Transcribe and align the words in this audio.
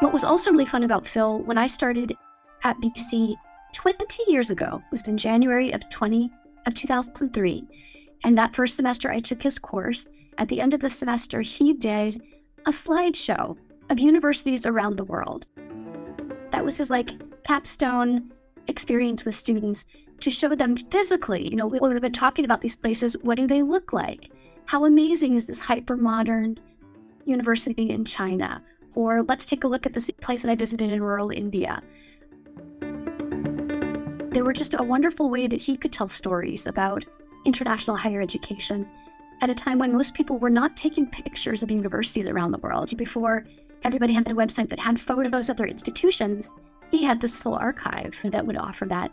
What 0.00 0.12
was 0.12 0.22
also 0.22 0.52
really 0.52 0.64
fun 0.64 0.84
about 0.84 1.08
Phil, 1.08 1.40
when 1.40 1.58
I 1.58 1.66
started 1.66 2.16
at 2.62 2.80
BC 2.80 3.34
20 3.72 4.22
years 4.28 4.50
ago, 4.50 4.80
was 4.92 5.08
in 5.08 5.18
January 5.18 5.72
of 5.72 5.88
20 5.90 6.30
of 6.66 6.74
2003, 6.74 7.66
and 8.22 8.38
that 8.38 8.54
first 8.54 8.76
semester 8.76 9.10
I 9.10 9.18
took 9.18 9.42
his 9.42 9.58
course. 9.58 10.12
At 10.38 10.48
the 10.48 10.60
end 10.60 10.72
of 10.72 10.80
the 10.80 10.88
semester, 10.88 11.40
he 11.40 11.72
did 11.72 12.22
a 12.64 12.70
slideshow 12.70 13.56
of 13.90 13.98
universities 13.98 14.66
around 14.66 14.96
the 14.96 15.04
world. 15.04 15.48
That 16.52 16.64
was 16.64 16.78
his 16.78 16.90
like 16.90 17.10
capstone 17.42 18.32
experience 18.68 19.24
with 19.24 19.34
students 19.34 19.86
to 20.20 20.30
show 20.30 20.54
them 20.54 20.76
physically, 20.76 21.48
you 21.48 21.56
know, 21.56 21.66
we've 21.66 22.00
been 22.00 22.12
talking 22.12 22.44
about 22.44 22.60
these 22.60 22.76
places, 22.76 23.16
what 23.22 23.36
do 23.36 23.48
they 23.48 23.62
look 23.62 23.92
like? 23.92 24.30
How 24.66 24.84
amazing 24.84 25.34
is 25.34 25.46
this 25.46 25.60
hyper 25.60 25.96
modern 25.96 26.58
university 27.24 27.90
in 27.90 28.04
China? 28.04 28.62
Or 28.94 29.22
let's 29.22 29.46
take 29.46 29.64
a 29.64 29.68
look 29.68 29.86
at 29.86 29.92
this 29.92 30.10
place 30.20 30.42
that 30.42 30.50
I 30.50 30.56
visited 30.56 30.90
in 30.90 31.02
rural 31.02 31.30
India. 31.30 31.82
They 34.30 34.42
were 34.42 34.52
just 34.52 34.74
a 34.74 34.82
wonderful 34.82 35.30
way 35.30 35.46
that 35.46 35.60
he 35.60 35.76
could 35.76 35.92
tell 35.92 36.08
stories 36.08 36.66
about 36.66 37.04
international 37.44 37.96
higher 37.96 38.20
education 38.20 38.86
at 39.40 39.50
a 39.50 39.54
time 39.54 39.78
when 39.78 39.92
most 39.92 40.14
people 40.14 40.38
were 40.38 40.50
not 40.50 40.76
taking 40.76 41.06
pictures 41.06 41.62
of 41.62 41.70
universities 41.70 42.28
around 42.28 42.50
the 42.50 42.58
world. 42.58 42.96
Before 42.96 43.46
everybody 43.84 44.12
had 44.12 44.28
a 44.28 44.34
website 44.34 44.68
that 44.70 44.80
had 44.80 45.00
photos 45.00 45.48
of 45.48 45.56
their 45.56 45.66
institutions, 45.66 46.52
he 46.90 47.04
had 47.04 47.20
this 47.20 47.40
full 47.42 47.54
archive 47.54 48.16
that 48.24 48.46
would 48.46 48.56
offer 48.56 48.84
that 48.86 49.12